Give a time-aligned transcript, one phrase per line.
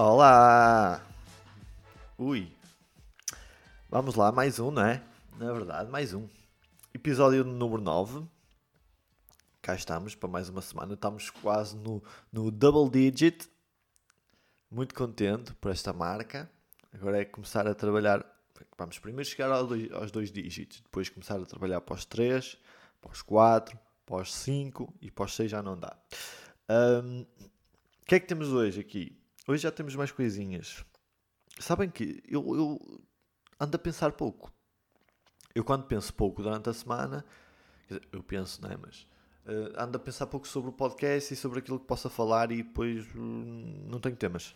[0.00, 1.04] Olá!
[2.16, 2.48] Ui!
[3.90, 5.02] Vamos lá, mais um, não é?
[5.36, 6.28] Na verdade, mais um.
[6.94, 8.24] Episódio número 9.
[9.60, 10.94] Cá estamos para mais uma semana.
[10.94, 12.00] Estamos quase no,
[12.32, 13.50] no double digit.
[14.70, 16.48] Muito contente por esta marca.
[16.94, 18.24] Agora é começar a trabalhar.
[18.78, 22.56] Vamos primeiro chegar aos dois, aos dois dígitos, depois começar a trabalhar para os 3,
[23.00, 25.98] para os 4, para os 5 e para os 6 já não dá.
[26.70, 27.22] Um,
[28.00, 29.18] o que é que temos hoje aqui?
[29.48, 30.84] Hoje já temos mais coisinhas.
[31.58, 33.00] Sabem que eu, eu
[33.58, 34.52] ando a pensar pouco.
[35.54, 37.24] Eu quando penso pouco durante a semana,
[38.12, 38.76] eu penso, não é?
[38.76, 39.08] Mas
[39.46, 42.62] uh, ando a pensar pouco sobre o podcast e sobre aquilo que possa falar e
[42.62, 44.54] depois uh, não tenho temas.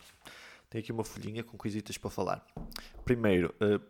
[0.69, 2.45] Tenho aqui uma folhinha com coisitas para falar.
[3.03, 3.83] Primeiro, uh,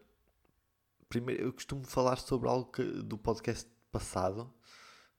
[1.10, 4.50] primeiro eu costumo falar sobre algo que, do podcast passado.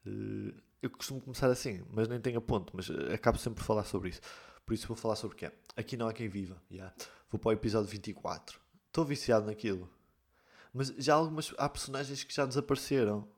[0.06, 3.84] Uh, eu costumo começar assim, mas nem tenho a ponto, mas acabo sempre por falar
[3.84, 4.22] sobre isso.
[4.64, 5.52] Por isso vou falar sobre o quê?
[5.76, 6.60] Aqui não há quem viva.
[6.70, 6.94] Yeah.
[7.30, 8.58] Vou para o episódio 24.
[8.86, 9.90] Estou viciado naquilo.
[10.72, 11.54] Mas já algumas.
[11.58, 13.28] Há personagens que já desapareceram.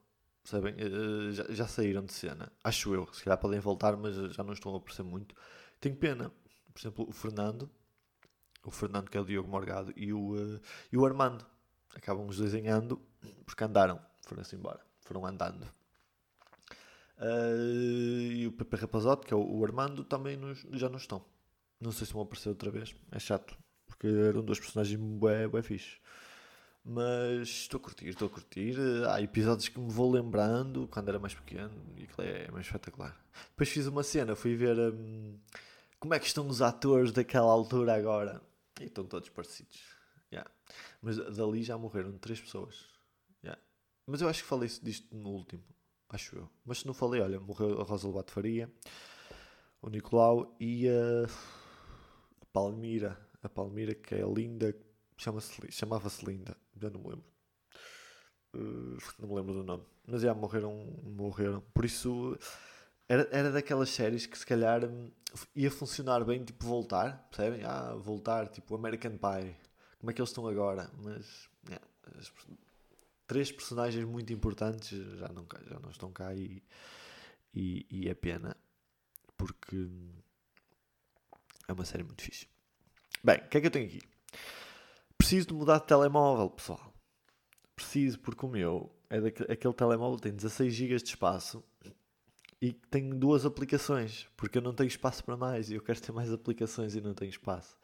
[0.43, 0.75] Percebem?
[0.75, 2.53] Uh, já, já, saíram de cena.
[2.63, 3.13] Acho eu.
[3.13, 5.35] Se calhar podem voltar, mas já não estão a aparecer muito.
[5.81, 6.33] Tenho pena.
[6.73, 7.69] Por exemplo, o Fernando.
[8.65, 10.61] O Fernando, que é o Diogo Morgado, e o, uh,
[10.93, 11.45] e o Armando.
[11.95, 13.01] Acabam os desenhando
[13.45, 14.01] porque andaram.
[14.23, 14.81] Foram-se embora.
[15.01, 15.67] Foram andando.
[17.19, 21.25] Uh, e o Pepe Rapazote, que é o, o Armando, também nos, já não estão.
[21.81, 22.95] Não sei se vão aparecer outra vez.
[23.11, 23.57] É chato.
[23.87, 25.99] Porque eram dois personagens bem, bem fixe.
[26.85, 28.77] Mas estou a curtir, estou a curtir.
[29.09, 33.19] Há episódios que me vou lembrando quando era mais pequeno e aquilo é mais espetacular.
[33.51, 35.37] Depois fiz uma cena, fui ver hum,
[35.99, 38.41] como é que estão os atores daquela altura agora.
[38.81, 39.81] E estão todos parecidos.
[40.33, 40.49] Yeah.
[41.03, 42.85] Mas dali já morreram três pessoas.
[43.43, 43.61] Yeah.
[44.07, 45.65] Mas eu acho que falei disto no último.
[46.09, 46.51] Acho eu.
[46.65, 48.71] Mas se não falei, olha, morreu a Rosa Lobato Faria,
[49.83, 51.29] o Nicolau e a,
[52.53, 53.19] Palmira.
[53.43, 54.75] A Palmira, que é linda,
[55.17, 57.25] chamava-se Linda, já não me lembro.
[58.55, 59.85] Uh, não me lembro do nome.
[60.07, 60.75] Mas já morreram,
[61.05, 61.61] morreram.
[61.75, 62.39] Por isso,
[63.09, 65.11] era, era daquelas séries que se calhar hum,
[65.55, 67.63] ia funcionar bem, tipo, voltar, percebem?
[67.65, 69.55] Ah, voltar, tipo, American Pie.
[69.99, 70.91] Como é que eles estão agora?
[71.03, 71.87] Mas, yeah,
[73.27, 76.63] três personagens muito importantes já não, já não estão cá e,
[77.55, 78.57] e, e é pena
[79.37, 79.89] porque
[81.69, 82.47] é uma série muito fixe.
[83.23, 84.01] Bem, o que é que eu tenho aqui?
[85.19, 86.95] Preciso de mudar de telemóvel, pessoal.
[87.75, 91.65] Preciso, porque o meu é daquele, aquele telemóvel tem 16 GB de espaço
[92.61, 96.13] e tem duas aplicações, porque eu não tenho espaço para mais e eu quero ter
[96.13, 97.77] mais aplicações e não tenho espaço.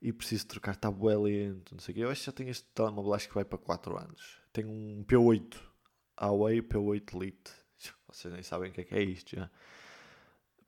[0.00, 2.04] E preciso trocar, está bué lento, não sei o quê.
[2.04, 4.43] Eu acho que já tenho este telemóvel, acho que vai para 4 anos.
[4.54, 5.56] Tenho um P8,
[6.18, 7.52] Huawei P8 Lite.
[8.06, 9.50] Vocês nem sabem o que é que é isto já.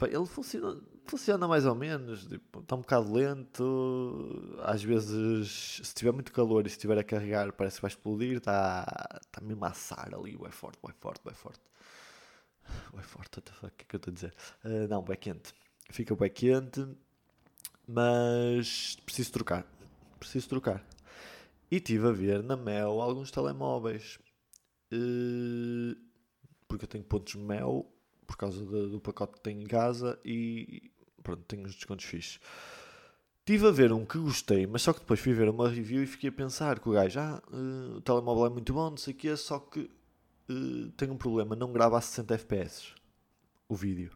[0.02, 4.58] ele funciona, funciona mais ou menos, tipo, está um bocado lento.
[4.64, 8.38] Às vezes, se tiver muito calor e se estiver a carregar, parece que vai explodir.
[8.38, 9.72] Está, está mesmo a
[10.16, 11.62] ali, vai forte, vai forte, vai forte.
[12.92, 14.34] Vai forte, o que é que eu estou a dizer?
[14.64, 15.54] Uh, não, bem quente.
[15.90, 16.84] Fica bem quente,
[17.86, 19.64] mas preciso trocar.
[20.18, 20.84] Preciso trocar.
[21.70, 24.18] E estive a ver na Mel alguns telemóveis.
[24.92, 25.96] Uh,
[26.68, 27.90] porque eu tenho pontos Mel
[28.26, 30.90] por causa do, do pacote que tenho em casa e
[31.22, 32.40] pronto, tenho uns descontos fixos.
[33.40, 36.06] Estive a ver um que gostei, mas só que depois fui ver uma review e
[36.06, 39.14] fiquei a pensar que o gajo, ah, uh, o telemóvel é muito bom, não sei
[39.14, 39.88] o que, só que
[40.50, 42.92] uh, tem um problema, não grava a 60 FPS
[43.68, 44.10] o vídeo.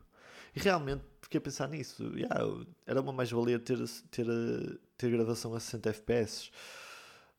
[0.55, 2.13] E realmente fiquei a pensar nisso.
[2.17, 2.41] Yeah,
[2.87, 3.79] era uma mais-valia ter,
[4.11, 4.27] ter,
[4.97, 6.51] ter gravação a 60 FPS.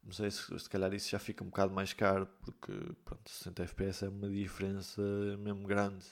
[0.03, 2.71] Não sei se, se calhar isso já fica um bocado mais caro, porque
[3.05, 5.01] pronto, 60 FPS é uma diferença
[5.37, 6.05] mesmo grande.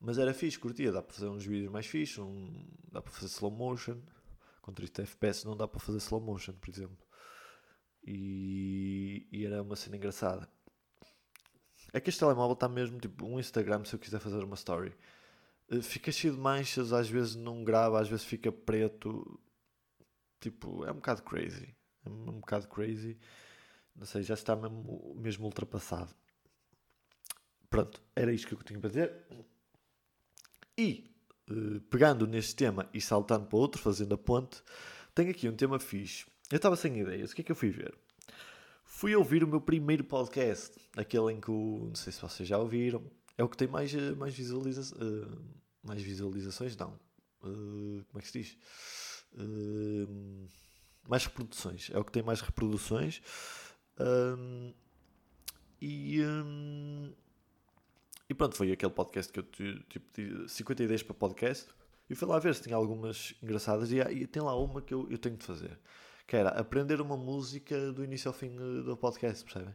[0.00, 3.26] Mas era fixe, curtia, dá para fazer uns vídeos mais fixos, um, dá para fazer
[3.26, 4.00] slow motion.
[4.62, 6.98] Com 30 FPS não dá para fazer slow motion, por exemplo.
[8.02, 10.48] E, e era uma cena engraçada.
[11.92, 14.94] É que este telemóvel está mesmo tipo um Instagram se eu quiser fazer uma story.
[15.70, 19.40] Eh, fica cheio de manchas, às vezes não grava, às vezes fica preto.
[20.40, 21.74] Tipo, é um bocado crazy.
[22.10, 23.16] Um bocado crazy.
[23.94, 26.14] Não sei, já está mesmo, mesmo ultrapassado.
[27.68, 29.12] Pronto, era isto que eu tinha para dizer.
[30.76, 31.14] E,
[31.50, 34.62] uh, pegando neste tema e saltando para outro, fazendo a ponte,
[35.14, 36.26] tenho aqui um tema fixe.
[36.50, 37.94] Eu estava sem ideias, o que é que eu fui ver?
[38.82, 42.58] Fui ouvir o meu primeiro podcast, aquele em que, o, não sei se vocês já
[42.58, 43.04] ouviram,
[43.38, 45.40] é o que tem mais, eh, mais, visualiza uh,
[45.82, 46.98] mais visualizações, não.
[47.40, 48.58] Como é que se diz?
[51.08, 51.90] Mais reproduções.
[51.92, 53.22] É o que tem mais reproduções.
[53.98, 54.72] Um,
[55.80, 57.12] e, um,
[58.28, 61.68] e pronto, foi aquele podcast que eu tipo, 50 ideias para podcast.
[62.08, 63.92] E fui lá ver se tinha algumas engraçadas.
[63.92, 65.78] E, e tem lá uma que eu, eu tenho de fazer.
[66.26, 69.74] Que era aprender uma música do início ao fim eh, do podcast, percebem?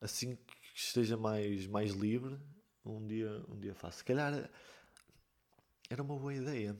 [0.00, 2.38] Assim que esteja mais, mais livre,
[2.84, 3.98] um dia, um dia faço.
[3.98, 4.50] Se calhar
[5.90, 6.76] era uma boa ideia.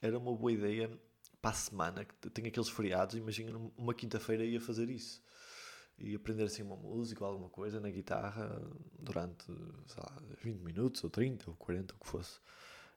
[0.00, 0.90] Era uma boa ideia
[1.42, 5.20] para a semana, que tenho aqueles feriados, imagina uma quinta-feira ia fazer isso.
[5.98, 8.62] E aprender assim uma música ou alguma coisa na guitarra
[8.98, 9.44] durante,
[9.86, 12.40] sei lá, 20 minutos, ou 30, ou 40, o que fosse.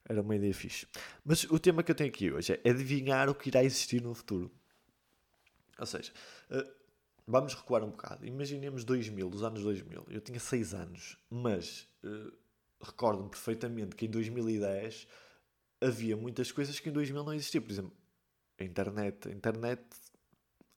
[0.08, 0.88] Era uma ideia fixe.
[1.24, 4.14] Mas o tema que eu tenho aqui hoje é adivinhar o que irá existir no
[4.14, 4.52] futuro.
[5.80, 6.14] Ou seja,
[6.52, 6.72] eh,
[7.28, 8.26] vamos recuar um bocado.
[8.26, 10.06] Imaginemos 2000, os anos 2000.
[10.10, 12.32] Eu tinha 6 anos, mas uh,
[12.80, 15.08] recordo-me perfeitamente que em 2010
[15.82, 17.64] havia muitas coisas que em 2000 não existiam.
[17.64, 17.94] Por exemplo,
[18.58, 19.28] a internet.
[19.28, 19.84] A internet,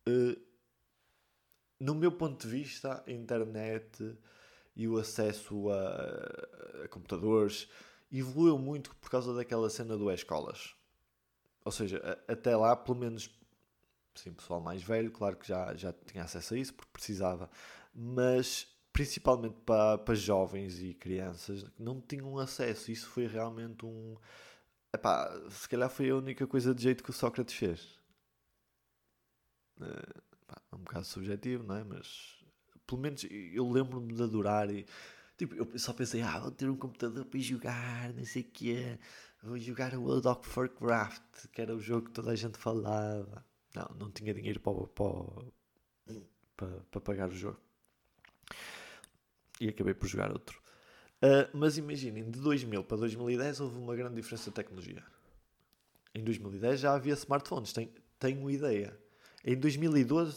[0.09, 0.41] uh,
[1.81, 4.17] no meu ponto de vista, a internet
[4.75, 7.69] e o acesso a, a computadores
[8.11, 10.75] evoluiu muito por causa daquela cena do escolas.
[11.65, 13.31] Ou seja, a, até lá, pelo menos,
[14.15, 17.51] sim, pessoal mais velho, claro que já, já tinha acesso a isso porque precisava,
[17.95, 22.91] mas principalmente para, para jovens e crianças não tinham acesso.
[22.91, 24.17] Isso foi realmente um
[24.93, 27.99] Epá, se calhar foi a única coisa de jeito que o Sócrates fez.
[29.79, 30.23] Uh,
[30.73, 31.85] é um bocado subjetivo, não é?
[31.85, 32.43] Mas
[32.87, 34.87] pelo menos eu lembro-me de adorar e
[35.37, 38.75] tipo, eu só pensei, ah, vou ter um computador para jogar, não sei o que
[38.75, 38.99] é,
[39.43, 43.45] vou jogar o World of Warcraft, que era o jogo que toda a gente falava.
[43.75, 46.19] Não, não tinha dinheiro para, para,
[46.57, 47.61] para, para pagar o jogo.
[49.61, 50.61] E acabei por jogar outro.
[51.21, 55.05] Uh, mas imaginem, de 2000 para 2010 houve uma grande diferença de tecnologia.
[56.15, 58.97] Em 2010 já havia smartphones, tenho, tenho ideia.
[59.45, 60.37] Em 2012,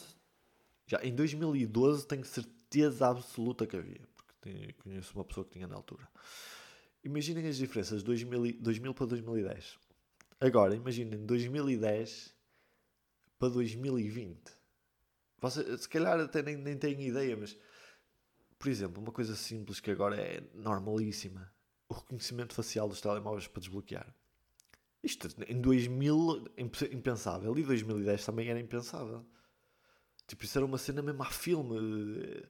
[0.87, 5.75] já em 2012 tenho certeza absoluta que havia, porque conheço uma pessoa que tinha na
[5.75, 6.07] altura.
[7.03, 9.77] Imaginem as diferenças de 2000, 2000 para 2010.
[10.39, 12.35] Agora, imaginem 2010
[13.37, 14.39] para 2020.
[15.39, 17.57] Você, se calhar até nem, nem têm ideia, mas
[18.61, 21.51] por exemplo, uma coisa simples que agora é normalíssima:
[21.89, 24.15] o reconhecimento facial dos telemóveis para desbloquear.
[25.03, 26.45] Isto em 2000
[26.91, 29.25] impensável e 2010 também era impensável.
[30.27, 32.23] Tipo, isso era uma cena mesmo a filme.
[32.23, 32.47] Eh,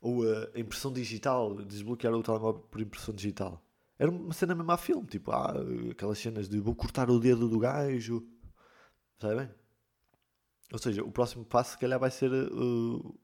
[0.00, 3.64] ou a impressão digital, desbloquear o telemóvel por impressão digital.
[3.96, 5.54] Era uma cena mesmo a filme, tipo, ah,
[5.92, 8.26] aquelas cenas de vou cortar o dedo do gajo.
[9.20, 9.48] Sabem?
[10.72, 13.20] Ou seja, o próximo passo se calhar vai ser uh,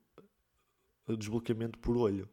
[1.17, 2.29] desbloqueamento por olho.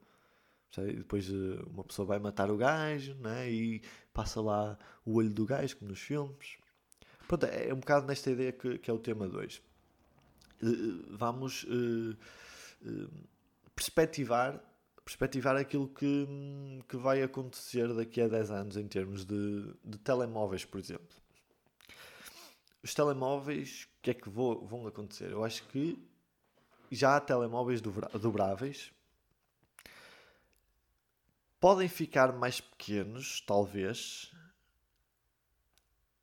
[0.78, 3.50] E depois eh, uma pessoa vai matar o gajo né?
[3.50, 3.82] e
[4.14, 6.58] passa lá o olho do gajo, como nos filmes.
[7.28, 9.62] Pronto, é um bocado nesta ideia que, que é o tema 2.
[10.62, 10.68] Eh,
[11.10, 12.18] vamos uh,
[12.86, 13.10] uh,
[13.76, 14.62] perspectivar,
[15.04, 16.28] perspectivar aquilo que,
[16.88, 21.08] que vai acontecer daqui a 10 anos em termos de, de telemóveis, por exemplo.
[22.84, 25.32] Os telemóveis, o que é que vou, vão acontecer?
[25.32, 25.98] Eu acho que
[26.92, 28.92] já há telemóveis dobráveis.
[31.60, 34.32] Podem ficar mais pequenos, talvez.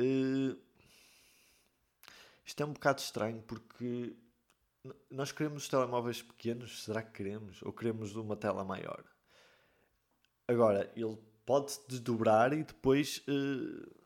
[0.00, 0.56] Uh,
[2.44, 4.17] isto é um bocado estranho porque
[5.10, 7.63] nós queremos telemóveis pequenos, será que queremos?
[7.63, 9.05] Ou queremos uma tela maior?
[10.48, 14.02] Agora, ele pode desdobrar e depois uh,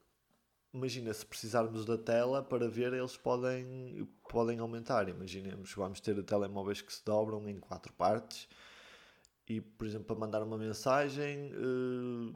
[0.76, 5.08] imagina, se precisarmos da tela para ver, eles podem, podem aumentar.
[5.08, 8.48] Imaginemos, vamos ter telemóveis que se dobram em quatro partes
[9.48, 12.34] e, por exemplo, para mandar uma mensagem eh,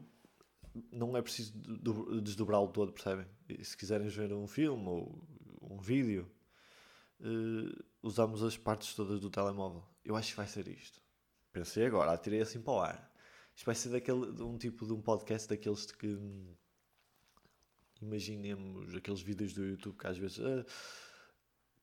[0.91, 1.53] não é preciso
[2.21, 3.27] desdobrá-lo todo, percebem?
[3.49, 5.27] E se quiserem ver um filme ou
[5.61, 6.29] um vídeo,
[7.19, 9.83] eh, usamos as partes todas do telemóvel.
[10.03, 11.01] Eu acho que vai ser isto.
[11.51, 13.11] Pensei agora, atirei assim para o ar.
[13.55, 16.17] Isto vai ser daquele, um tipo de um podcast daqueles que
[18.01, 20.65] imaginemos aqueles vídeos do YouTube que às vezes uh,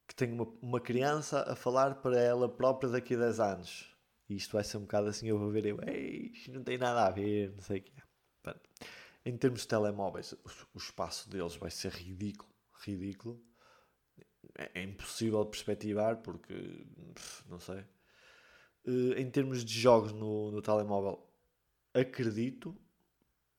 [0.06, 3.94] que tem uma, uma criança a falar para ela própria daqui a 10 anos.
[4.28, 6.78] E isto vai ser um bocado assim, eu vou ver eu, ei, isto não tem
[6.78, 7.92] nada a ver, não sei o que
[9.24, 10.32] Em termos de telemóveis,
[10.74, 12.50] o, espaço deles vai ser ridículo,
[12.84, 13.42] ridículo.
[14.56, 16.54] É, é impossível de perspectivar porque,
[17.48, 17.84] não sei.
[18.86, 21.26] Uh, em termos de jogos no, no telemóvel,
[21.94, 22.76] acredito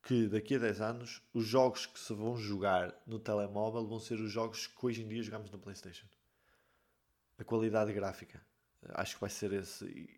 [0.04, 4.20] que daqui a 10 anos os jogos que se vão jogar no telemóvel vão ser
[4.20, 6.08] os jogos que hoje em dia jogamos no PlayStation.
[7.38, 8.42] A qualidade gráfica.
[8.90, 10.10] Acho que vai ser esse,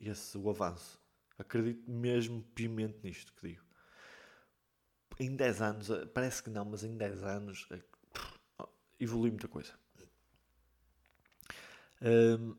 [0.00, 1.00] esse o avanço.
[1.38, 3.64] Acredito mesmo piamente nisto que digo.
[5.20, 7.80] Em 10 anos, parece que não, mas em 10 anos é
[9.00, 9.72] evolui muita coisa.
[12.02, 12.56] Hum,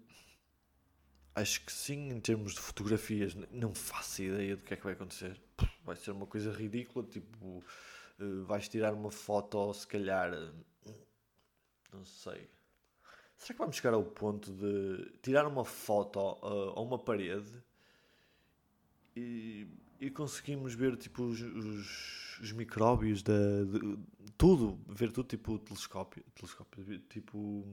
[1.35, 4.93] acho que sim, em termos de fotografias, não faço ideia do que é que vai
[4.93, 5.39] acontecer
[5.83, 7.63] vai ser uma coisa ridícula, tipo
[8.19, 10.31] Uh, vais tirar uma foto, se calhar.
[11.91, 12.49] Não sei.
[13.37, 17.63] Será que vamos chegar ao ponto de tirar uma foto uh, a uma parede
[19.15, 19.65] e,
[19.99, 23.97] e conseguimos ver tipo os, os, os micróbios da de,
[24.37, 27.65] tudo, ver tudo tipo telescópio, telescópio, tipo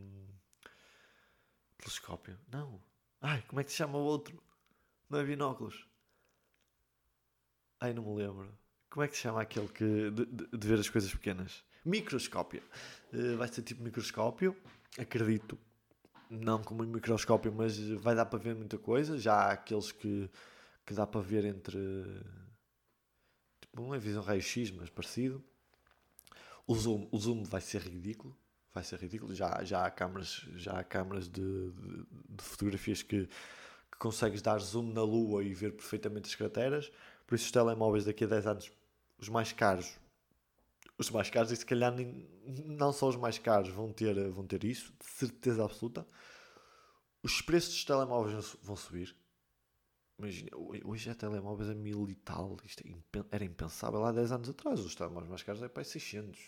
[1.76, 2.38] telescópio.
[2.48, 2.80] Não.
[3.20, 4.40] Ai, como é que se chama o outro?
[5.10, 5.88] Não é binóculos.
[7.80, 8.48] Ai, não me lembro.
[8.88, 11.62] Como é que se chama aquele que de, de, ver as coisas pequenas?
[11.84, 12.62] Microscópio.
[13.12, 14.56] Uh, vai ser tipo microscópio,
[14.98, 15.58] acredito.
[16.30, 19.18] Não como um microscópio, mas vai dar para ver muita coisa.
[19.18, 20.30] Já há aqueles que,
[20.84, 21.78] que dá para ver entre.
[23.60, 25.44] Tipo, uma visão raio-x, mas parecido.
[26.66, 28.36] O zoom, o zoom vai ser ridículo.
[28.72, 29.34] Vai ser ridículo.
[29.34, 34.58] Já, já há câmaras, já há câmaras de, de, de fotografias que, que consegues dar
[34.58, 36.90] zoom na lua e ver perfeitamente as crateras.
[37.26, 38.72] Por isso, os telemóveis daqui a 10 anos
[39.18, 39.98] os mais caros,
[40.98, 42.28] os mais caros, e se calhar nem,
[42.66, 46.06] não só os mais caros vão ter, vão ter isso, de certeza absoluta.
[47.22, 49.16] Os preços dos telemóveis vão subir.
[50.18, 50.50] Imagina,
[50.84, 52.56] hoje é telemóveis a mil e tal.
[52.64, 54.80] Isto é era impensável há 10 anos atrás.
[54.80, 56.38] Os telemóveis mais caros é para 600.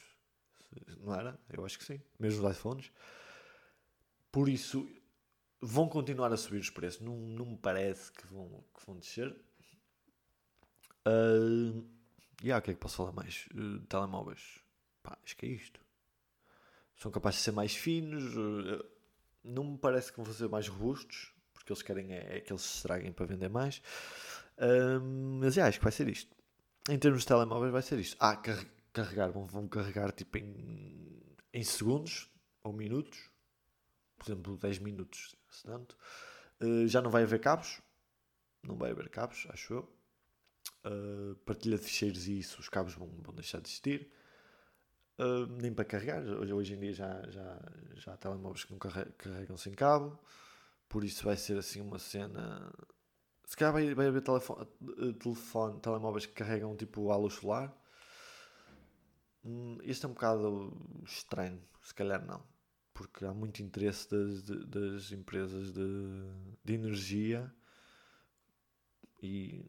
[1.01, 1.39] Não era?
[1.51, 2.01] Eu acho que sim.
[2.19, 2.91] Mesmo os iPhones.
[4.31, 4.89] Por isso,
[5.61, 7.01] vão continuar a subir os preços.
[7.01, 9.37] Não, não me parece que vão, que vão descer.
[12.43, 13.49] E yeah, o que é que posso falar mais?
[13.55, 14.63] Uh, telemóveis.
[15.03, 15.81] Pá, acho que é isto.
[16.97, 18.37] São capazes de ser mais finos.
[18.37, 18.85] Uh,
[19.43, 21.35] não me parece que vão ser mais robustos.
[21.53, 23.83] Porque eles querem é, é que eles se estraguem para vender mais.
[24.57, 25.01] Uh,
[25.41, 26.35] mas yeah, acho que vai ser isto.
[26.89, 28.17] Em termos de telemóveis, vai ser isto.
[28.21, 29.31] Ah, car carregar.
[29.31, 31.21] Vão, vão carregar tipo em,
[31.53, 32.31] em segundos
[32.63, 33.31] ou minutos.
[34.17, 35.97] Por exemplo, 10 minutos, se tanto.
[36.87, 37.81] já não vai haver cabos.
[38.65, 39.98] Não vai haver cabos, acho eu
[40.89, 44.11] uh, partilha de ficheiros e isso, os cabos vão, vão deixar de existir.
[45.19, 47.61] Uh, nem para carregar, hoje, hoje em dia já, já,
[47.97, 50.19] já há telemóveis que não carregam sem cabo,
[50.89, 52.73] por isso vai ser assim uma cena.
[53.45, 54.67] Se calhar vai, vai haver telefone,
[55.19, 57.75] telefone, telemóveis que carregam tipo a luz solar.
[59.45, 60.73] Hum, este é um bocado
[61.05, 62.43] estranho, se calhar não,
[62.93, 66.31] porque há muito interesse das, das empresas de,
[66.65, 67.53] de energia
[69.23, 69.65] e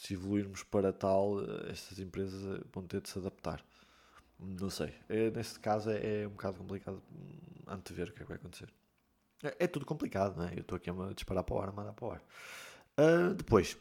[0.00, 3.64] se evoluirmos para tal, estas empresas eh, vão ter de se adaptar.
[4.38, 4.94] Não sei.
[5.08, 7.02] É, neste caso é, é, um bocado complicado
[7.66, 8.72] antever o que é que vai acontecer.
[9.42, 10.54] É, é tudo complicado, não é?
[10.54, 12.22] Eu estou aqui a disparar para o ar, a mandar para o ar.
[12.98, 13.76] Uh, depois,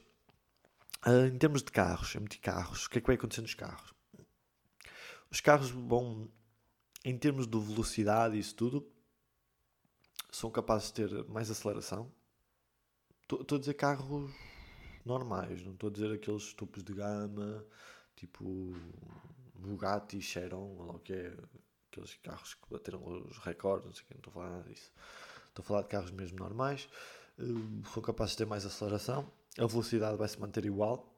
[1.05, 3.93] uh, em termos de carros, em carros, o que é que vai acontecer nos carros?
[5.29, 6.29] Os carros vão,
[7.03, 8.85] em termos de velocidade e isso tudo,
[10.31, 12.11] são capazes de ter mais aceleração.
[13.21, 14.29] Estou a dizer carros
[15.05, 17.65] normais, não estou a dizer aqueles topos de gama,
[18.15, 18.73] tipo
[19.55, 21.37] Bugatti, Chiron, ou que é,
[21.91, 24.69] aqueles carros que bateram os recordes, não sei o que, não estou a falar nada
[24.69, 24.91] disso.
[25.49, 26.87] Estou a falar de carros mesmo normais,
[27.37, 31.13] uh, são capazes de ter mais aceleração, a velocidade vai se manter igual,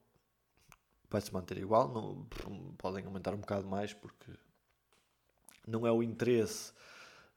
[1.09, 2.25] vai se manter igual, não,
[2.77, 4.31] podem aumentar um bocado mais porque
[5.67, 6.73] não é o interesse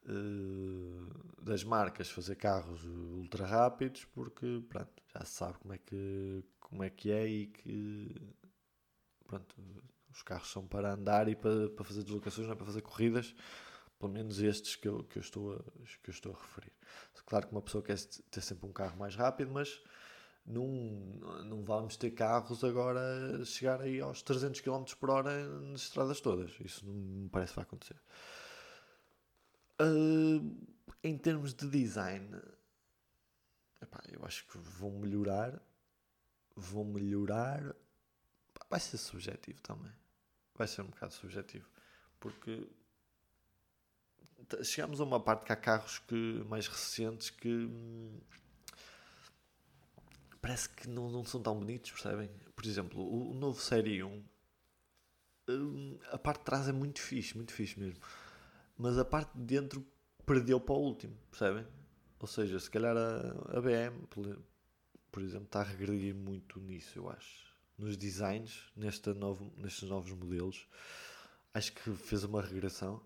[0.09, 6.45] uh, das marcas fazer carros ultra rápidos porque pronto, já se sabe como é que,
[6.61, 8.15] como é, que é e que
[9.27, 9.55] pronto,
[10.11, 13.35] os carros são para andar e para, para fazer deslocações, não é para fazer corridas,
[13.99, 15.59] pelo menos estes que eu, que eu, estou, a,
[16.03, 16.73] que eu estou a referir.
[17.27, 17.99] Claro que uma pessoa quer
[18.31, 19.81] ter sempre um carro mais rápido, mas
[20.45, 20.67] não,
[21.45, 26.53] não vamos ter carros agora chegar aí aos 300 km por hora nas estradas todas.
[26.61, 27.97] Isso não me parece que vai acontecer.
[29.81, 30.57] Uh,
[31.03, 32.29] em termos de design,
[33.81, 35.61] epá, eu acho que vão melhorar.
[36.55, 37.75] Vão melhorar.
[38.71, 39.93] Vai ser subjetivo também.
[40.55, 41.69] Vai ser um bocado subjetivo.
[42.19, 42.67] Porque
[44.65, 48.19] chegamos a uma parte que há carros que, mais recentes que hum,
[50.41, 52.31] parece que não, não são tão bonitos, percebem?
[52.55, 54.25] Por exemplo, o, o novo Série 1
[55.49, 58.01] hum, a parte de trás é muito fixe, muito fixe mesmo
[58.77, 59.87] mas a parte de dentro
[60.25, 61.67] perdeu para o último, percebem?
[62.19, 64.07] Ou seja, se calhar a, a BM,
[65.11, 67.47] por exemplo, está a regredir muito nisso, eu acho.
[67.79, 70.67] Nos designs, neste novo, nestes novos modelos,
[71.55, 73.03] acho que fez uma regressão.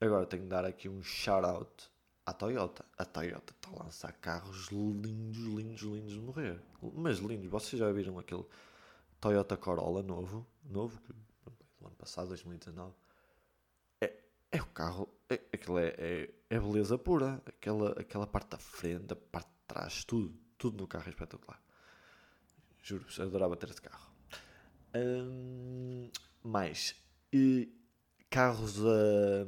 [0.00, 1.90] Agora tenho que dar aqui um shout-out
[2.26, 2.84] à Toyota.
[2.96, 6.62] A Toyota está a lançar carros lindos, lindos, lindos de morrer.
[6.94, 8.44] Mas lindos, vocês já viram aquele
[9.20, 11.00] Toyota Corolla novo, novo,
[11.78, 13.03] do ano passado, 2019
[14.54, 17.42] é o carro, é, aquilo é, é, é, beleza pura.
[17.44, 21.60] Aquela, aquela parte da frente, a parte de trás, tudo, tudo no carro é espetacular.
[22.80, 24.14] Juro-vos, adorava ter esse carro.
[26.40, 26.94] Mas
[27.32, 27.68] E
[28.30, 29.44] carros a.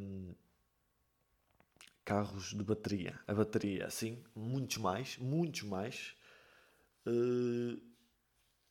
[2.05, 3.21] carros de bateria.
[3.29, 6.17] A bateria, sim, muitos mais, muitos mais.
[7.07, 7.81] Uh,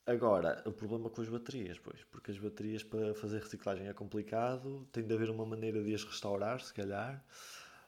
[0.05, 4.87] agora, o problema com as baterias, pois, porque as baterias para fazer reciclagem é complicado,
[4.91, 7.23] tem de haver uma maneira de as restaurar, se calhar,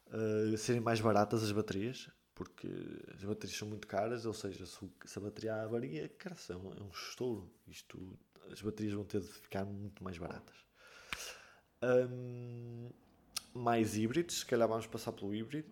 [0.08, 2.68] uh, serem mais baratas as baterias, porque
[3.16, 6.74] as baterias são muito caras, ou seja, se, se a bateria avaria, cara, é um,
[6.74, 7.52] é um estouro.
[7.68, 8.18] Isto,
[8.52, 10.56] as baterias vão ter de ficar muito mais baratas.
[11.82, 12.90] Um,
[13.54, 15.72] mais híbridos, se calhar vamos passar pelo híbrido.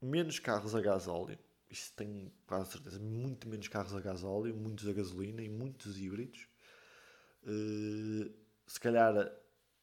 [0.00, 1.38] Menos carros a gás óleo.
[1.70, 2.98] Isto tenho quase certeza.
[2.98, 6.48] Muito menos carros a gás óleo, muitos a gasolina e muitos híbridos.
[7.42, 8.32] Uh,
[8.66, 9.14] se calhar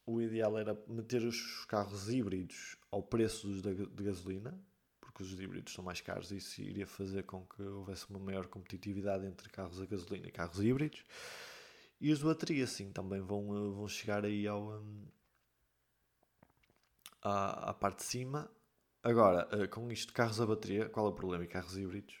[0.06, 4.58] o ideal era meter os carros híbridos ao preço dos de gasolina,
[5.00, 8.46] porque os híbridos são mais caros e isso iria fazer com que houvesse uma maior
[8.46, 11.04] competitividade entre carros a gasolina e carros híbridos.
[12.00, 15.06] E os de bateria, sim, também vão, eh, vão chegar aí ao, um,
[17.22, 18.50] à, à parte de cima.
[19.06, 21.44] Agora, uh, com isto carros a bateria, qual é o problema?
[21.44, 22.16] E carros híbridos,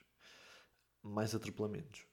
[1.02, 2.06] mais atropelamentos.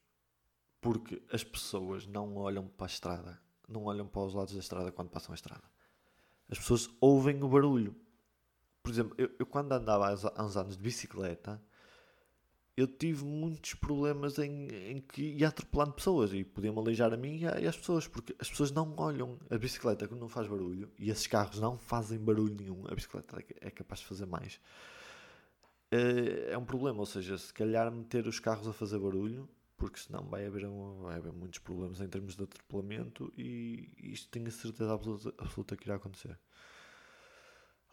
[0.82, 3.40] Porque as pessoas não olham para a estrada,
[3.70, 5.62] não olham para os lados da estrada quando passam a estrada.
[6.50, 7.96] As pessoas ouvem o barulho.
[8.82, 11.64] Por exemplo, eu, eu quando andava há uns anos de bicicleta,
[12.76, 17.42] eu tive muitos problemas em, em que ia atropelando pessoas e podia-me aleijar a mim
[17.42, 21.12] e às pessoas, porque as pessoas não olham a bicicleta quando não faz barulho e
[21.12, 24.60] esses carros não fazem barulho nenhum, a bicicleta é, é capaz de fazer mais.
[25.92, 30.00] É, é um problema, ou seja, se calhar meter os carros a fazer barulho, porque
[30.00, 34.48] senão vai haver, um, vai haver muitos problemas em termos de atropelamento e isto tenho
[34.48, 36.40] a certeza absoluta, absoluta que irá acontecer.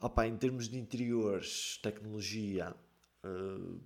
[0.00, 2.74] Opa, em termos de interiores, tecnologia.
[3.22, 3.78] Uh,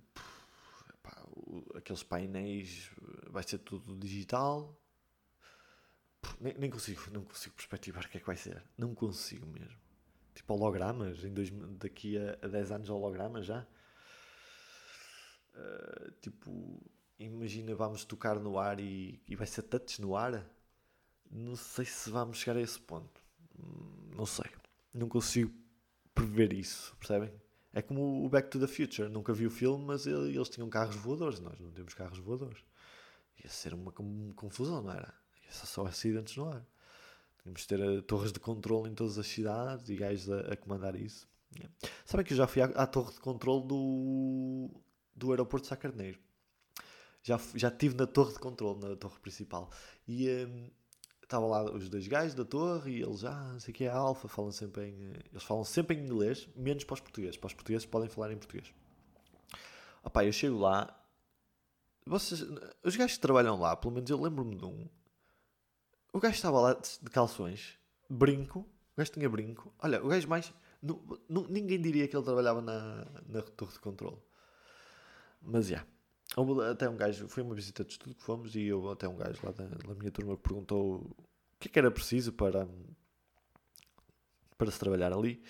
[1.05, 2.91] pá, aqueles painéis
[3.29, 4.75] vai ser tudo digital.
[6.39, 8.63] Nem, nem, consigo, não consigo perspectivar o que é que vai ser.
[8.77, 9.79] Não consigo mesmo.
[10.33, 13.65] Tipo hologramas, em dois, daqui a, a 10 anos hologramas já.
[15.53, 16.81] Uh, tipo,
[17.17, 20.45] imagina vamos tocar no ar e, e vai ser touch no ar.
[21.29, 23.21] Não sei se vamos chegar a esse ponto.
[24.15, 24.49] Não sei.
[24.93, 25.53] Não consigo
[26.13, 27.31] prever isso, percebem?
[27.75, 29.09] É como o Back to the Future.
[29.09, 31.41] Nunca vi o filme, mas eles tinham carros voadores.
[31.41, 32.63] Nós não temos carros voadores.
[33.43, 35.13] Ia ser uma confusão, não era?
[35.43, 36.65] Ia ser só acidentes no ar.
[37.43, 40.55] Tínhamos de ter uh, torres de controle em todas as cidades e gajos a, a
[40.55, 41.27] comandar isso.
[41.53, 41.75] Yeah.
[42.05, 44.69] Sabem que eu já fui à, à, torre de controle do,
[45.13, 46.17] do aeroporto de Sacarneiro.
[47.21, 49.69] Já, já estive na torre de controle, na torre principal.
[50.07, 50.69] E um,
[51.35, 53.89] estavam lá os dois gajos da torre e eles, ah, não sei o que é
[53.89, 55.13] alfa, falam sempre em.
[55.31, 57.37] Eles falam sempre em inglês, menos para os portugueses.
[57.37, 58.73] Para os portugueses podem falar em português.
[60.03, 60.97] Opá, eu chego lá.
[62.05, 62.41] Vocês,
[62.83, 64.87] os gajos que trabalham lá, pelo menos eu lembro-me de um.
[66.13, 67.77] O gajo estava lá de calções,
[68.09, 68.59] brinco.
[68.59, 69.73] O gajo tinha brinco.
[69.79, 70.53] Olha, o gajo mais.
[71.49, 74.17] ninguém diria que ele trabalhava na, na torre de controle.
[75.41, 75.77] Mas já.
[75.77, 75.94] Yeah.
[76.69, 79.39] Até um gajo, foi uma visita de estudo que fomos e houve até um gajo
[79.41, 81.25] lá da, da minha turma que perguntou o
[81.57, 82.67] que é que era preciso para,
[84.57, 85.41] para se trabalhar ali.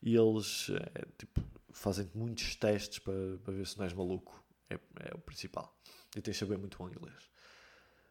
[0.00, 4.40] E eles é, tipo, fazem muitos testes para, para ver se não és maluco.
[4.70, 5.76] É, é o principal.
[6.16, 7.28] E tens de saber muito bom inglês.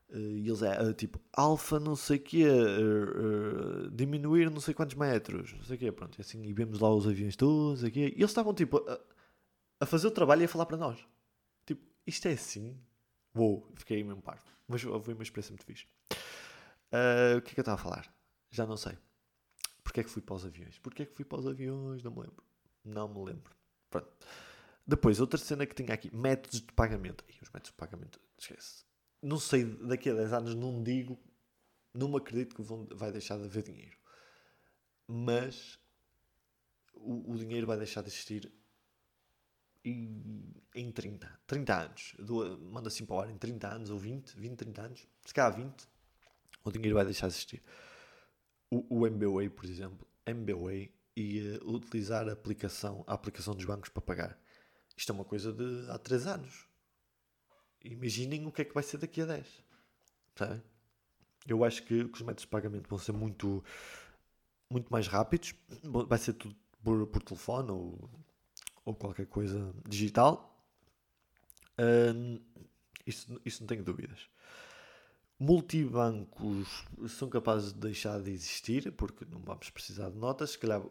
[0.09, 2.45] Eh, e eles é tipo alfa não sei o quê,
[3.93, 6.17] diminuir não sei quantos metros, não sei quê, pronto.
[6.17, 7.99] E assim, e vemos lá os aviões todos, aqui.
[8.01, 8.99] E eles estavam tipo a,
[9.79, 10.99] a fazer o trabalho e a falar para nós
[12.07, 12.79] isto é assim?
[13.35, 14.43] Uou, fiquei mesmo parvo.
[14.67, 15.85] Mas foi uma experiência muito fixe.
[16.91, 18.13] Uh, o que é que eu estava a falar?
[18.49, 18.97] Já não sei.
[19.83, 20.79] Porquê é que fui para os aviões?
[20.79, 22.03] Porquê é que fui para os aviões?
[22.03, 22.43] Não me lembro.
[22.83, 23.55] Não me lembro.
[23.89, 24.07] Pronto.
[24.85, 27.23] Depois, outra cena que tinha aqui: métodos de pagamento.
[27.29, 28.85] Ih, os métodos de pagamento, esquece.
[29.21, 31.19] Não sei, daqui a 10 anos não digo,
[31.93, 33.97] não me acredito que vão, vai deixar de haver dinheiro.
[35.07, 35.79] Mas
[36.93, 38.51] o, o dinheiro vai deixar de existir
[40.75, 42.15] em 30, 30 anos.
[42.71, 45.07] Manda assim para o ar em 30 anos ou 20, 20, 30 anos.
[45.25, 45.87] Se calhar 20,
[46.63, 47.63] o dinheiro vai deixar de existir.
[48.69, 54.01] O, o MBWay, por exemplo, MBWay ia utilizar a aplicação, a aplicação dos bancos para
[54.01, 54.39] pagar.
[54.95, 56.67] Isto é uma coisa de há 3 anos.
[57.83, 59.47] Imaginem o que é que vai ser daqui a 10.
[60.35, 60.61] Sabe?
[61.47, 63.63] Eu acho que, que os métodos de pagamento vão ser muito,
[64.69, 65.55] muito mais rápidos.
[65.83, 68.09] Vai ser tudo por, por telefone ou
[68.87, 70.57] ou qualquer coisa digital.
[73.05, 74.29] Isso, isso não tenho dúvidas.
[75.37, 80.51] Multibancos são capazes de deixar de existir, porque não vamos precisar de notas.
[80.51, 80.81] Se calhar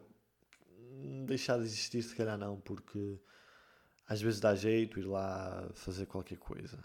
[1.25, 3.19] deixar de existir, se calhar não, porque
[4.07, 6.79] às vezes dá jeito ir lá fazer qualquer coisa.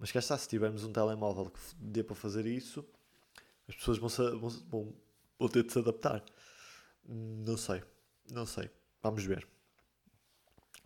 [0.00, 2.84] Mas cá está, se tivermos um telemóvel que dê para fazer isso,
[3.68, 4.08] as pessoas vão,
[4.40, 4.94] vão, vão,
[5.38, 6.24] vou ter de se adaptar.
[7.06, 7.84] Não sei,
[8.30, 8.68] não sei.
[9.00, 9.53] Vamos ver.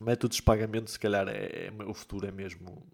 [0.01, 2.87] Métodos de pagamento, se calhar, é, é, o futuro é mesmo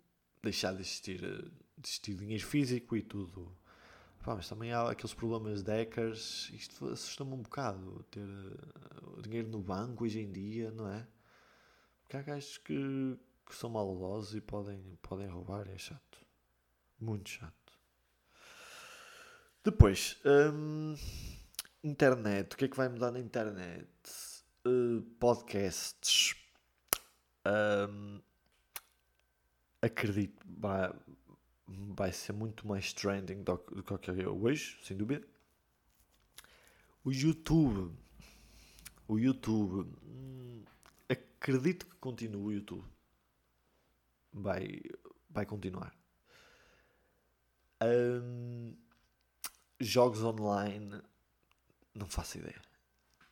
[0.43, 3.55] deixar de existir, de existir dinheiro físico e tudo.
[4.25, 6.51] Pá, mas também há aqueles problemas de hackers.
[6.55, 8.05] Isto assusta-me um bocado.
[8.11, 11.07] Ter uh, dinheiro no banco hoje em dia, não é?
[12.01, 15.69] Porque há gajos que, que são maldosos e podem, podem roubar.
[15.69, 16.25] É chato.
[16.99, 17.53] Muito chato.
[19.63, 20.95] Depois, hum,
[21.83, 22.55] internet.
[22.55, 23.89] O que é que vai mudar na internet?
[24.67, 26.35] Uh, podcasts.
[27.47, 28.21] Um,
[29.83, 30.93] acredito vai,
[31.67, 35.27] vai ser muito mais trending do, do que é hoje, sem dúvida.
[37.05, 37.95] O YouTube.
[39.07, 39.91] O YouTube.
[40.03, 40.65] Hum,
[41.09, 42.85] acredito que continue o YouTube.
[44.33, 44.81] Vai,
[45.29, 45.95] vai continuar.
[47.83, 48.75] Um,
[49.79, 51.03] jogos online.
[51.95, 52.61] Não faço ideia.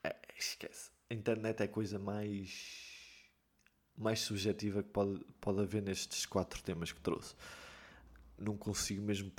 [0.04, 0.90] É, esquece.
[1.08, 2.91] A internet é a coisa mais
[3.96, 7.34] mais subjetiva que pode, pode haver nestes quatro temas que trouxe.
[8.38, 9.30] Não consigo mesmo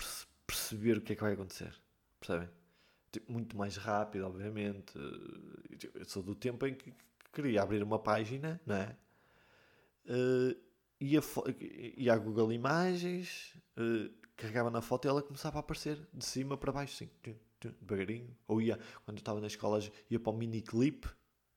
[0.45, 1.73] perceber o que é que vai acontecer.
[2.19, 2.49] Percebem?
[3.11, 4.93] Tipo, muito mais rápido, obviamente.
[5.93, 6.93] Eu sou do tempo em que
[7.31, 8.95] queria abrir uma página, não é?
[10.05, 10.55] Uh,
[10.99, 11.21] ia,
[11.97, 16.57] ia à Google Imagens, uh, carregava na foto e ela começava a aparecer de cima
[16.57, 17.09] para baixo, assim,
[17.81, 18.35] devagarinho.
[18.47, 21.07] Ou ia, quando eu estava na escola, ia para o mini clip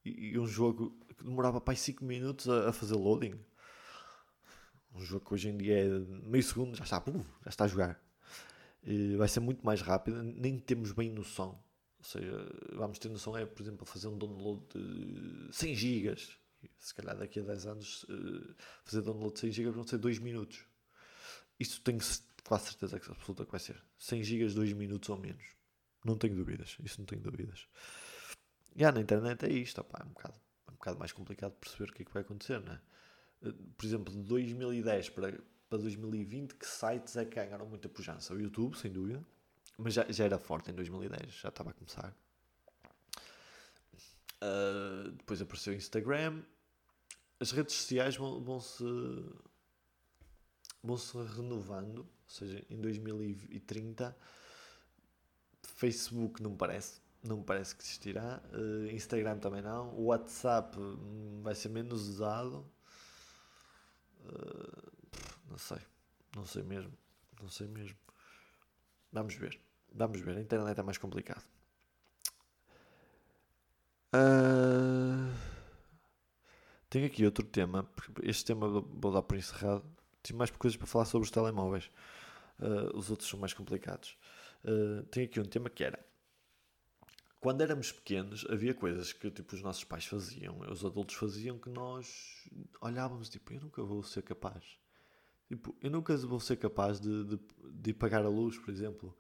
[0.07, 3.39] e, e um jogo que demorava para 5 minutos a, a, fazer loading.
[4.95, 7.03] Um jogo que hoje em dia é meio segundo, já está,
[7.45, 8.01] já está a jogar.
[8.83, 11.61] E vai ser muito mais rápido, nem temos bem noção.
[11.99, 16.17] Ou seja, vamos ter noção, é, por exemplo, fazer um download de 100 GB.
[16.79, 20.19] Se calhar daqui a 10 anos, eh, fazer download de 100 GB vão ser 2
[20.19, 20.65] minutos.
[21.59, 21.99] Isso tenho
[22.45, 23.83] quase certeza absoluta que vai ser.
[23.99, 25.45] 100 GB, 2 minutos ou menos.
[26.05, 26.77] Não tenho dúvidas.
[26.83, 27.67] Isso não tenho dúvidas.
[28.77, 30.35] E ah, na internet é isto, opá, é um bocado
[30.69, 32.81] um bocado mais complicado perceber o que é que vai acontecer, não é?
[33.45, 38.35] Eh, por exemplo, de 2010 para, para 2020, que sites é que ganharam muita pujança?
[38.35, 39.25] O YouTube, sem dúvida,
[39.79, 42.15] mas já, já era forte em 2010, já estava a começar.
[44.43, 46.43] Uh, depois apareceu o Instagram.
[47.41, 48.85] As redes sociais vão, se
[50.83, 54.17] vão se renovando, ou seja, em 2030
[55.63, 58.43] Facebook não parece não me parece que existirá.
[58.53, 59.91] Uh, Instagram também não.
[59.95, 62.67] O WhatsApp hum, vai ser menos usado.
[64.25, 64.93] Uh,
[65.49, 65.79] não sei.
[66.35, 66.93] Não sei mesmo.
[67.41, 67.97] Não sei mesmo.
[69.13, 69.61] Vamos ver.
[69.93, 70.37] Vamos ver.
[70.37, 71.45] A internet é mais complicado.
[74.15, 75.35] Uh,
[76.89, 77.89] tenho aqui outro tema.
[78.23, 79.85] Este tema vou dar por encerrado.
[80.23, 81.91] Tive mais coisas para falar sobre os telemóveis.
[82.59, 84.17] Uh, os outros são mais complicados.
[84.65, 85.99] Uh, tenho aqui um tema que era
[87.41, 91.69] quando éramos pequenos, havia coisas que tipo, os nossos pais faziam, os adultos faziam, que
[91.69, 92.49] nós
[92.81, 94.65] olhávamos tipo, eu nunca vou ser capaz.
[95.49, 97.41] Tipo, eu nunca vou ser capaz de, de,
[97.73, 99.17] de pagar a luz, por exemplo.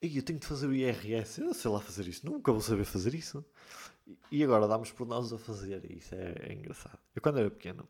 [0.00, 2.84] E eu tenho de fazer o IRS, eu sei lá fazer isso, nunca vou saber
[2.84, 3.44] fazer isso.
[4.30, 6.98] E agora damos por nós a fazer, isso é, é engraçado.
[7.14, 7.88] Eu quando era pequeno,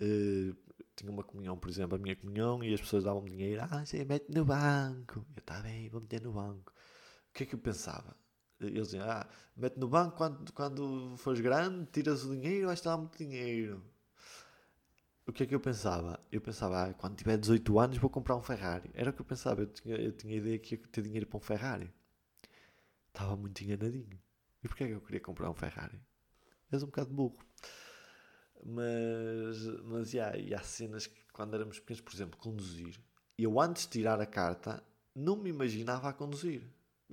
[0.00, 0.56] uh,
[0.96, 4.04] tinha uma comunhão, por exemplo, a minha comunhão, e as pessoas davam-me dinheiro, ah, você
[4.04, 5.24] mete no banco.
[5.36, 6.72] Eu, tá bem, vou meter no banco.
[7.30, 8.16] O que é que eu pensava?
[8.60, 12.88] Eles diziam, ah, mete no banco quando, quando fores grande, tiras o dinheiro, vais ter
[12.88, 13.82] lá muito dinheiro.
[15.26, 16.20] O que é que eu pensava?
[16.30, 18.90] Eu pensava, ah, quando tiver 18 anos vou comprar um Ferrari.
[18.94, 21.26] Era o que eu pensava, eu tinha, eu tinha a ideia que ia ter dinheiro
[21.26, 21.92] para um Ferrari.
[23.08, 24.20] Estava muito enganadinho.
[24.62, 26.00] E porquê é que eu queria comprar um Ferrari?
[26.70, 27.38] És um bocado burro.
[28.64, 32.98] Mas, mas yeah, e há cenas que quando éramos pequenos, por exemplo, conduzir.
[33.36, 34.82] Eu antes de tirar a carta,
[35.14, 36.62] não me imaginava a conduzir.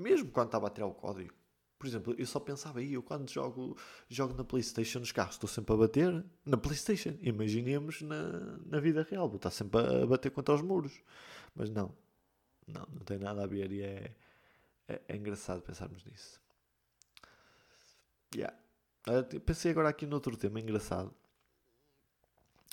[0.02, 1.34] Mesmo quando estava a tirar o código.
[1.78, 3.76] Por exemplo, eu só pensava aí, eu quando jogo,
[4.08, 7.18] jogo na Playstation nos carros, estou sempre a bater na Playstation.
[7.22, 11.02] Imaginemos na, na vida real, vou estar sempre a bater contra os muros.
[11.56, 11.92] Mas não,
[12.68, 14.14] não, não tem nada a ver e é,
[14.88, 16.40] é, é engraçado pensarmos nisso.
[18.36, 18.56] Yeah.
[19.08, 21.12] Uh, pensei agora aqui noutro tema engraçado,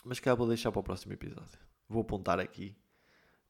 [0.05, 1.59] mas cá vou deixar para o próximo episódio.
[1.89, 2.77] Vou apontar aqui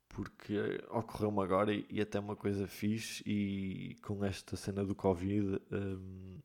[0.09, 5.61] porque ocorreu-me agora e, e, até uma coisa fixe e com esta cena do Covid
[5.71, 6.39] hum,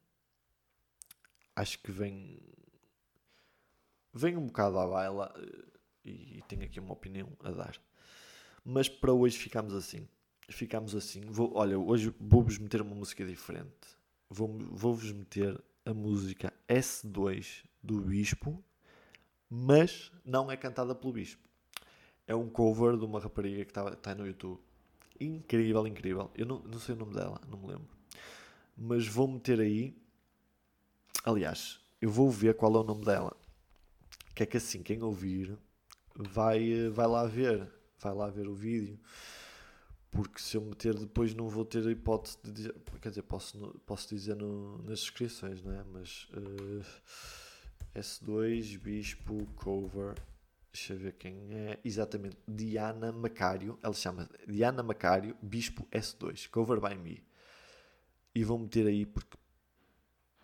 [1.56, 2.40] acho que vem
[4.14, 5.66] vem um bocado à baila eh,
[6.06, 7.76] e, e tenho aqui uma opinião a dar.
[8.64, 10.08] Mas para hoje ficamos assim.
[10.50, 11.22] Ficamos assim.
[11.22, 13.98] Vou, olha, hoje vou-vos meter uma música diferente.
[14.30, 18.64] Vou-vos vou meter a música S2 do Bispo,
[19.50, 21.53] mas não é cantada pelo Bispo
[22.28, 24.60] é um cover de uma rapariga que está tá no YouTube.
[25.20, 26.32] Incrível, incrível.
[26.36, 27.88] Eu não, não sei o nome dela, não me lembro.
[28.76, 29.96] Mas vou meter aí.
[31.24, 33.36] Aliás, eu vou ver qual é o nome dela.
[34.36, 35.58] Que é que assim, quem ouvir
[36.16, 37.72] vai, vai lá ver.
[38.00, 39.00] Vai lá ver o vídeo.
[40.12, 42.76] Porque se eu meter depois não vou ter a hipótese de dizer.
[43.02, 45.84] Quer dizer, posso, posso dizer no, nas descrições, não é?
[45.84, 46.28] Mas.
[46.34, 46.84] Uh,
[47.96, 50.16] S2, Bispo, Cover.
[50.74, 51.80] Deixa eu ver quem é.
[51.86, 53.78] Exatamente, Diana Macário.
[53.84, 57.24] Ela chama Diana Macário, Bispo S2, Cover by Me.
[58.34, 59.38] E vou meter aí porque.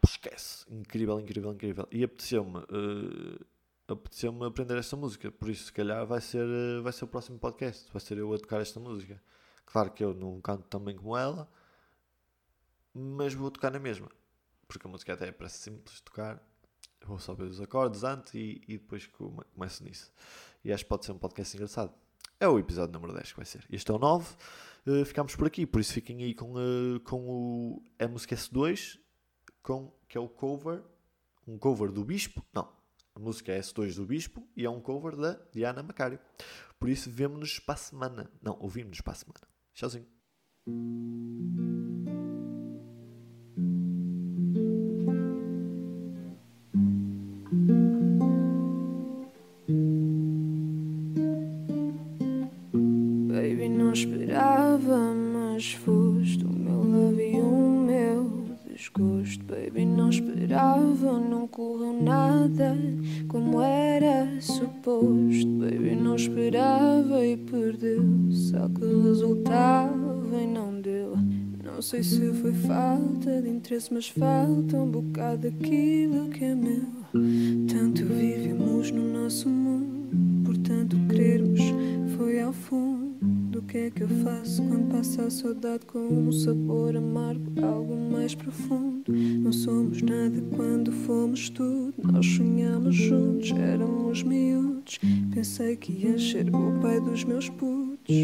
[0.05, 0.65] Esquece.
[0.71, 1.87] Incrível, incrível, incrível.
[1.91, 2.59] E apeteceu-me.
[2.59, 3.45] Uh,
[3.87, 5.31] apeteceu-me aprender esta música.
[5.31, 7.91] Por isso, se calhar, vai ser, uh, vai ser o próximo podcast.
[7.91, 9.21] Vai ser eu a tocar esta música.
[9.65, 11.49] Claro que eu não canto tão bem como ela,
[12.93, 14.09] mas vou tocar na mesma.
[14.67, 16.43] Porque a música até é para simples tocar.
[17.10, 20.12] Vou só ver os acordes antes e, e depois começo nisso.
[20.63, 21.93] E acho que pode ser um podcast engraçado.
[22.39, 23.65] É o episódio número 10 que vai ser.
[23.69, 24.34] Este é o 9.
[24.88, 28.98] Uh, ficamos por aqui, por isso fiquem aí com, uh, com o a música S2,
[29.62, 30.82] com, que é o cover,
[31.45, 32.45] um cover do Bispo.
[32.54, 32.72] Não,
[33.13, 36.19] a música é S2 do Bispo e é um cover da Diana Macário.
[36.80, 38.32] Por isso, vemo-nos para a semana.
[38.41, 39.48] Não, ouvimos-nos para a semana.
[39.74, 40.08] Tchauzinho.
[55.60, 59.43] Mas foste o meu love e o meu desgosto.
[59.43, 62.78] Baby, não esperava, não correu nada
[63.28, 65.50] como era suposto.
[65.60, 68.02] Baby, não esperava e perdeu.
[68.32, 71.17] Só que resultava e não deu.
[71.62, 76.88] Não sei se foi falta de interesse, mas falta um bocado daquilo que é meu.
[77.67, 79.98] Tanto vivemos no nosso mundo,
[83.91, 89.12] que eu faço quando passa a saudade com um sabor amargo, algo mais profundo?
[89.12, 91.93] Não somos nada quando fomos tudo.
[92.04, 94.99] Nós sonhamos juntos, éramos miúdos.
[95.34, 98.15] Pensei que ia ser o pai dos meus putos.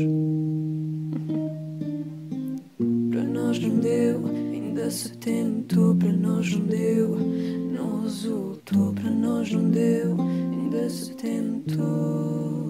[3.10, 5.96] Para nós não deu, ainda se tentou.
[5.96, 7.18] Para nós não deu,
[7.72, 8.94] não resultou.
[8.94, 12.65] Para nós não deu, ainda se tentou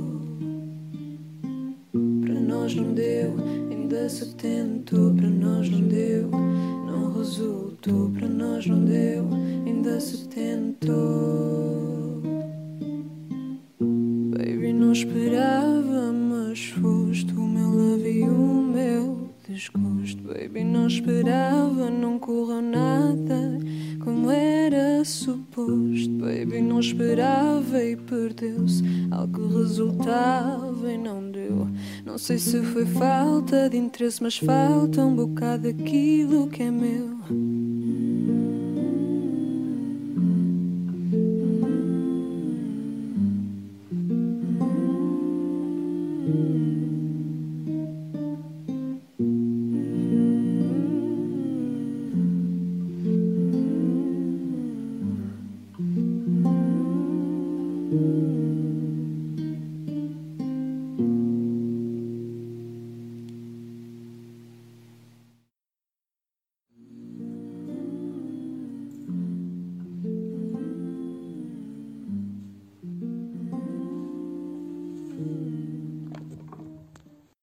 [2.66, 3.36] nós não deu,
[3.70, 9.24] ainda se tentou, para nós não deu, não resultou, para nós não deu,
[9.68, 10.55] ainda se tentou.
[25.06, 26.10] Suposto.
[26.20, 28.84] Baby, não esperava e perdeu-se.
[29.12, 31.68] Algo resultava e não deu.
[32.06, 37.65] Não sei se foi falta de interesse, mas falta um bocado daquilo que é meu.